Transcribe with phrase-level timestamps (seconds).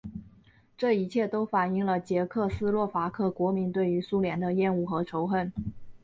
[0.75, 5.53] 这一切都反映了捷克斯洛伐克国民对于苏联的厌恶和仇恨。